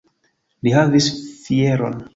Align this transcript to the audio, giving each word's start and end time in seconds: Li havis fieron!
Li 0.69 0.73
havis 0.77 1.11
fieron! 1.47 2.05